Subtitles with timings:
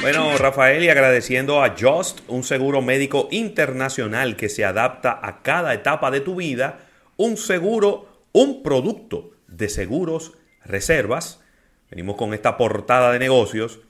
[0.00, 5.74] Bueno, Rafael, y agradeciendo a Just, un seguro médico internacional que se adapta a cada
[5.74, 6.88] etapa de tu vida,
[7.18, 10.32] un seguro, un producto de seguros
[10.64, 11.40] reservas.
[11.90, 13.80] Venimos con esta portada de negocios.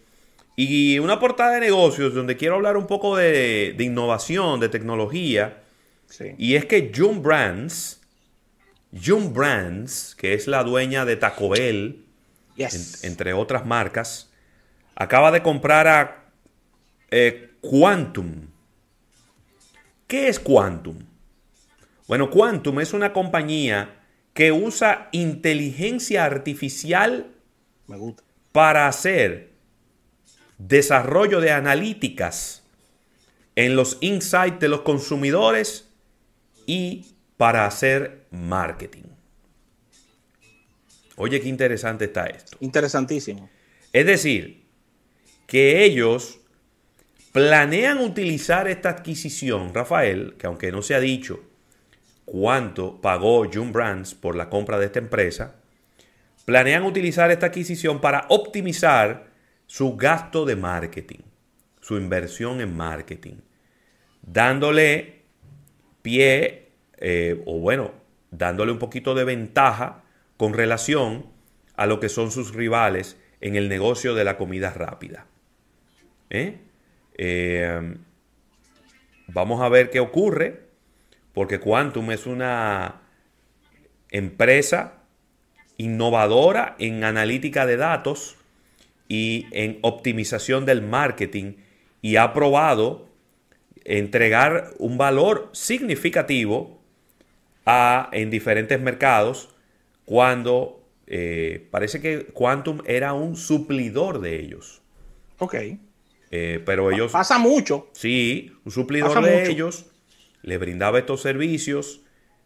[0.56, 5.62] Y una portada de negocios donde quiero hablar un poco de, innovación, de tecnología.
[6.36, 8.00] Y es que June Brands,
[8.92, 12.04] June Brands, que es la dueña de Taco Bell,
[13.04, 14.29] entre otras marcas,
[14.94, 16.24] acaba de comprar a
[17.10, 18.48] eh, Quantum.
[20.06, 20.98] ¿Qué es Quantum?
[22.08, 24.00] Bueno, Quantum es una compañía
[24.34, 27.32] que usa inteligencia artificial
[28.52, 29.50] para hacer
[30.58, 32.62] desarrollo de analíticas
[33.56, 35.88] en los insights de los consumidores
[36.66, 39.04] y para hacer marketing.
[41.16, 42.56] Oye, qué interesante está esto.
[42.60, 43.50] Interesantísimo.
[43.92, 44.59] Es decir,
[45.50, 46.38] que ellos
[47.32, 51.40] planean utilizar esta adquisición, Rafael, que aunque no se ha dicho
[52.24, 55.56] cuánto pagó June Brands por la compra de esta empresa,
[56.44, 59.26] planean utilizar esta adquisición para optimizar
[59.66, 61.24] su gasto de marketing,
[61.80, 63.40] su inversión en marketing,
[64.22, 65.22] dándole
[66.02, 67.90] pie, eh, o bueno,
[68.30, 70.04] dándole un poquito de ventaja
[70.36, 71.26] con relación
[71.74, 75.26] a lo que son sus rivales en el negocio de la comida rápida.
[76.30, 76.58] ¿Eh?
[77.18, 77.94] Eh,
[79.26, 80.62] vamos a ver qué ocurre,
[81.34, 83.02] porque Quantum es una
[84.10, 84.94] empresa
[85.76, 88.36] innovadora en analítica de datos
[89.08, 91.54] y en optimización del marketing
[92.02, 93.08] y ha probado
[93.84, 96.80] entregar un valor significativo
[97.66, 99.54] a, en diferentes mercados
[100.04, 104.82] cuando eh, parece que Quantum era un suplidor de ellos.
[105.38, 105.56] Ok.
[106.30, 107.10] Eh, pero ellos...
[107.12, 107.88] Pasa mucho.
[107.92, 109.86] Sí, un suplidor de ellos
[110.42, 112.02] le brindaba estos servicios.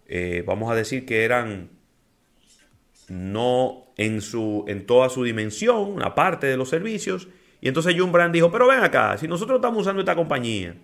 [0.07, 1.71] Eh, vamos a decir que eran
[3.09, 7.29] no en, su, en toda su dimensión, una parte de los servicios.
[7.61, 10.77] Y entonces Jun Brand dijo, pero ven acá, si nosotros estamos usando esta compañía,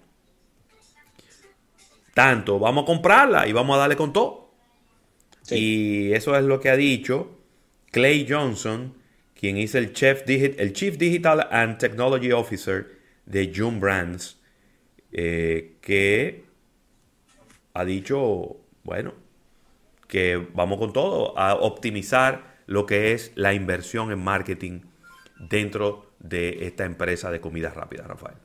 [2.15, 4.51] tanto, vamos a comprarla y vamos a darle con todo.
[5.51, 7.39] Y eso es lo que ha dicho
[7.91, 8.95] Clay Johnson,
[9.41, 14.37] quien es el Chief, el Chief Digital and Technology Officer de June Brands,
[15.13, 16.45] eh, que
[17.73, 19.15] ha dicho, bueno,
[20.07, 24.83] que vamos con todo a optimizar lo que es la inversión en marketing
[25.39, 28.37] dentro de esta empresa de comida rápida, Rafael.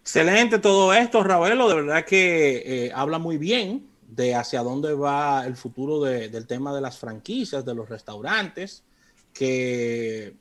[0.00, 1.68] Excelente todo esto, Ravelo.
[1.68, 6.74] De verdad que eh, habla muy bien de hacia dónde va el futuro del tema
[6.74, 8.84] de las franquicias, de los restaurantes
[9.32, 10.34] que,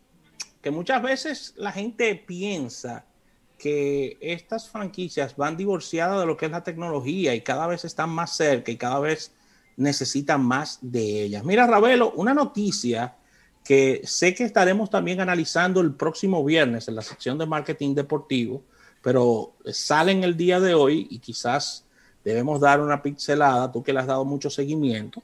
[0.62, 3.06] que muchas veces la gente piensa
[3.58, 8.10] que estas franquicias van divorciadas de lo que es la tecnología y cada vez están
[8.10, 9.34] más cerca y cada vez
[9.76, 11.44] necesitan más de ellas.
[11.44, 13.16] Mira, Ravelo, una noticia
[13.64, 18.64] que sé que estaremos también analizando el próximo viernes en la sección de marketing deportivo,
[19.02, 21.86] pero sale en el día de hoy y quizás
[22.24, 25.22] debemos dar una pixelada, tú que le has dado mucho seguimiento.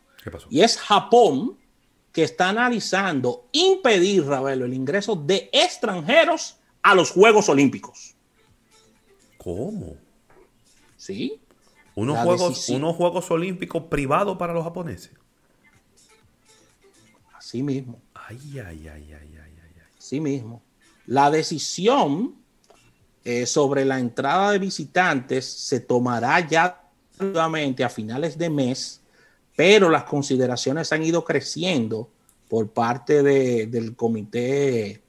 [0.50, 1.58] Y es Japón
[2.16, 8.16] que está analizando impedir, Ravelo, el ingreso de extranjeros a los Juegos Olímpicos.
[9.38, 9.98] ¿Cómo?
[10.96, 11.42] Sí.
[11.94, 15.12] Unos, juegos, unos Juegos Olímpicos privados para los japoneses.
[17.34, 18.00] Así mismo.
[18.14, 19.82] Ay, ay, ay, ay, ay, ay.
[19.98, 20.64] Así mismo.
[21.08, 22.36] La decisión
[23.26, 26.82] eh, sobre la entrada de visitantes se tomará ya
[27.20, 29.02] nuevamente a finales de mes
[29.56, 32.10] pero las consideraciones han ido creciendo
[32.50, 35.02] por parte del comité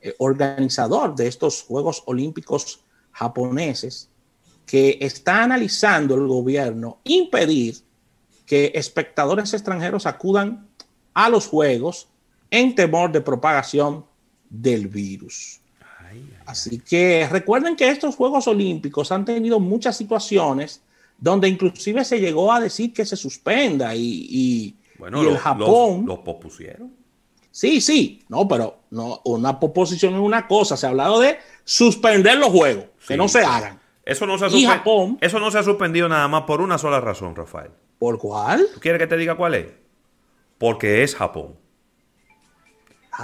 [0.00, 2.80] eh, organizador de estos Juegos Olímpicos
[3.12, 4.08] japoneses,
[4.64, 7.76] que está analizando el gobierno impedir
[8.46, 10.68] que espectadores extranjeros acudan
[11.14, 12.08] a los Juegos
[12.50, 14.04] en temor de propagación
[14.48, 15.60] del virus.
[16.44, 20.82] Así que recuerden que estos Juegos Olímpicos han tenido muchas situaciones
[21.22, 26.04] donde inclusive se llegó a decir que se suspenda y, bueno, el Japón...
[26.04, 26.92] Los, pospusieron.
[27.48, 32.38] Sí, sí, no, pero no, una posposición es una cosa, se ha hablado de suspender
[32.38, 33.78] los juegos, que no se hagan.
[34.04, 34.48] Eso no se, ha
[35.20, 37.70] eso no se ha suspendido nada más por una sola razón, Rafael.
[38.00, 38.66] ¿Por cuál?
[38.74, 39.66] ¿Tú quieres que te diga cuál es?
[40.58, 41.54] Porque es Japón.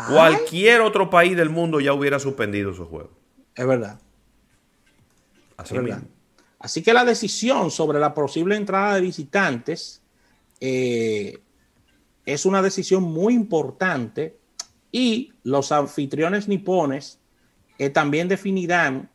[0.08, 3.10] Cualquier otro país del mundo ya hubiera suspendido esos juegos.
[3.56, 3.98] Es verdad.
[5.56, 6.02] Así es verdad.
[6.58, 10.02] Así que la decisión sobre la posible entrada de visitantes
[10.60, 11.38] eh,
[12.26, 14.36] es una decisión muy importante
[14.90, 17.18] y los anfitriones nipones
[17.78, 19.08] eh, también definirán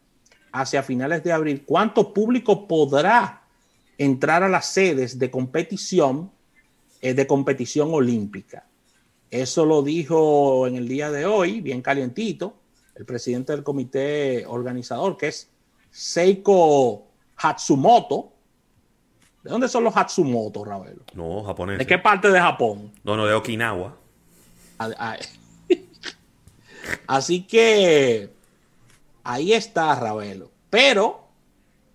[0.52, 3.44] hacia finales de abril cuánto público podrá
[3.98, 6.32] entrar a las sedes de competición,
[7.02, 8.68] eh, de competición olímpica.
[9.30, 12.56] Eso lo dijo en el día de hoy, bien calientito,
[12.96, 15.50] el presidente del comité organizador, que es
[15.90, 17.13] Seiko
[17.44, 18.32] Hatsumoto.
[19.44, 21.04] ¿De dónde son los Hatsumoto, Ravelo?
[21.14, 21.80] No, japoneses.
[21.80, 22.94] ¿De qué parte de Japón?
[23.04, 23.98] No, no, de Okinawa.
[27.08, 28.30] Así que
[29.24, 30.50] ahí está Ravelo.
[30.70, 31.28] Pero,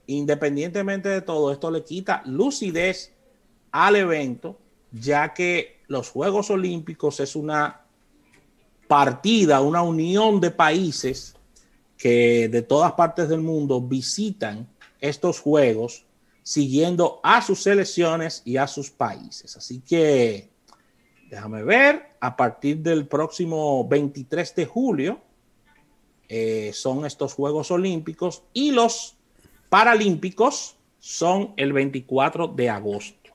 [0.06, 3.15] independientemente de todo, esto le quita lucidez
[3.73, 4.59] al evento,
[4.93, 7.83] ya que los Juegos Olímpicos es una
[8.87, 11.35] partida, una unión de países
[11.97, 14.69] que de todas partes del mundo visitan
[15.00, 16.06] estos Juegos
[16.43, 19.56] siguiendo a sus selecciones y a sus países.
[19.56, 20.50] Así que
[21.31, 25.21] déjame ver, a partir del próximo 23 de julio
[26.29, 29.17] eh, son estos Juegos Olímpicos y los
[29.69, 33.31] Paralímpicos son el 24 de agosto.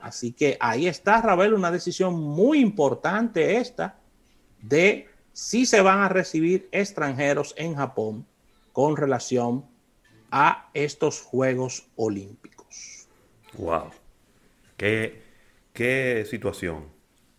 [0.00, 3.98] Así que ahí está, Ravel, una decisión muy importante esta
[4.60, 8.26] de si se van a recibir extranjeros en Japón
[8.72, 9.64] con relación
[10.36, 13.06] a estos Juegos Olímpicos.
[13.56, 13.92] Wow.
[14.76, 15.22] Qué,
[15.72, 16.86] qué situación.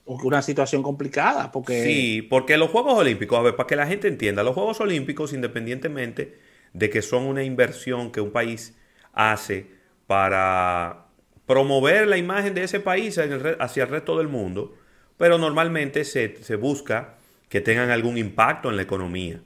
[0.06, 1.84] Una situación complicada, porque...
[1.84, 5.34] Sí, porque los Juegos Olímpicos, a ver, para que la gente entienda, los Juegos Olímpicos,
[5.34, 6.40] independientemente
[6.72, 8.78] de que son una inversión que un país
[9.12, 9.68] hace
[10.08, 11.08] para
[11.46, 13.20] promover la imagen de ese país
[13.60, 14.74] hacia el resto del mundo,
[15.18, 17.18] pero normalmente se, se busca
[17.50, 19.42] que tengan algún impacto en la economía.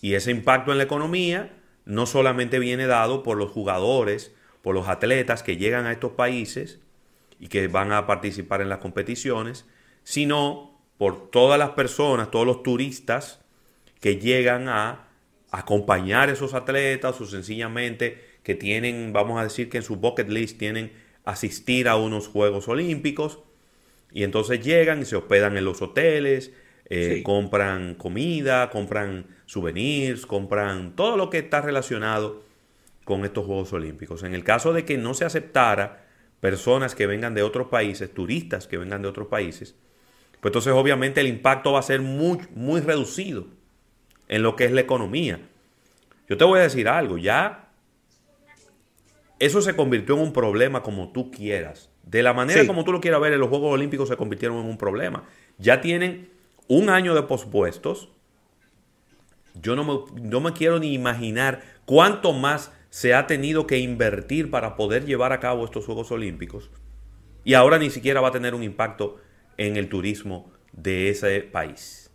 [0.00, 1.55] Y ese impacto en la economía
[1.86, 6.80] no solamente viene dado por los jugadores, por los atletas que llegan a estos países
[7.40, 9.64] y que van a participar en las competiciones,
[10.02, 13.40] sino por todas las personas, todos los turistas
[14.00, 15.08] que llegan a
[15.50, 20.28] acompañar a esos atletas o sencillamente que tienen, vamos a decir que en su bucket
[20.28, 20.92] list tienen
[21.24, 23.40] asistir a unos Juegos Olímpicos.
[24.12, 26.52] Y entonces llegan y se hospedan en los hoteles,
[26.88, 32.44] eh, compran comida, compran souvenirs, compran todo lo que está relacionado
[33.04, 34.22] con estos Juegos Olímpicos.
[34.22, 36.04] En el caso de que no se aceptara
[36.40, 39.74] personas que vengan de otros países, turistas que vengan de otros países,
[40.40, 43.46] pues entonces obviamente el impacto va a ser muy, muy reducido
[44.28, 45.40] en lo que es la economía.
[46.28, 47.68] Yo te voy a decir algo, ya
[49.38, 51.90] eso se convirtió en un problema como tú quieras.
[52.04, 54.78] De la manera como tú lo quieras ver, los Juegos Olímpicos se convirtieron en un
[54.78, 55.24] problema.
[55.58, 56.35] Ya tienen
[56.68, 58.10] un año de pospuestos.
[59.54, 64.50] Yo no me, no me quiero ni imaginar cuánto más se ha tenido que invertir
[64.50, 66.70] para poder llevar a cabo estos Juegos Olímpicos.
[67.44, 69.18] Y ahora ni siquiera va a tener un impacto
[69.56, 72.10] en el turismo de ese país.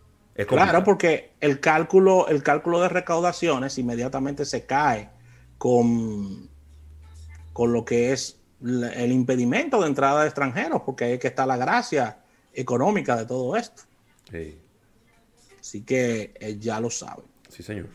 [0.48, 5.10] claro, porque el cálculo, el cálculo de recaudaciones inmediatamente se cae
[5.58, 6.50] con,
[7.54, 11.46] con lo que es el impedimento de entrada de extranjeros, porque ahí es que está
[11.46, 12.20] la gracia
[12.54, 13.84] económica de todo esto.
[15.60, 17.26] Así que eh, ya lo saben.
[17.50, 17.88] Sí, señor.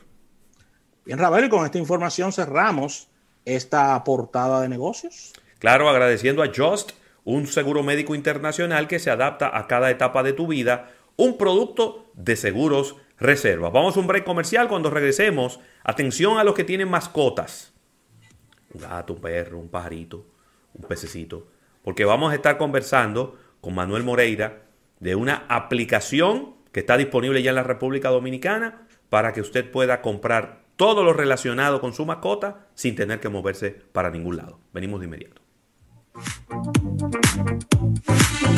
[1.05, 3.09] Bien, Ravel, y con esta información cerramos
[3.45, 5.33] esta portada de negocios.
[5.59, 6.93] Claro, agradeciendo a Just,
[7.25, 12.07] un seguro médico internacional que se adapta a cada etapa de tu vida, un producto
[12.15, 13.71] de seguros reserva.
[13.71, 15.61] Vamos a un break comercial cuando regresemos.
[15.85, 17.73] Atención a los que tienen mascotas.
[18.75, 20.27] Un gato, un perro, un pajarito,
[20.75, 21.49] un pececito.
[21.83, 24.66] Porque vamos a estar conversando con Manuel Moreira
[25.01, 30.03] de una aplicación que está disponible ya en la República Dominicana para que usted pueda
[30.03, 34.61] comprar todo lo relacionado con su mascota sin tener que moverse para ningún lado.
[34.73, 35.41] Venimos de inmediato.